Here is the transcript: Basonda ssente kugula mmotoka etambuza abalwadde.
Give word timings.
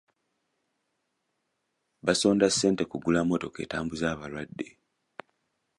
Basonda 2.05 2.47
ssente 2.51 2.83
kugula 2.91 3.19
mmotoka 3.23 3.59
etambuza 3.65 4.05
abalwadde. 4.13 4.67